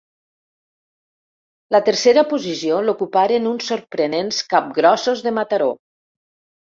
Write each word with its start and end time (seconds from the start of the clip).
La 1.75 1.81
tercera 1.89 2.23
posició 2.31 2.79
l'ocuparen 2.85 3.45
uns 3.49 3.67
sorprenents 3.73 4.39
Capgrossos 4.55 5.23
de 5.27 5.35
Mataró. 5.41 5.69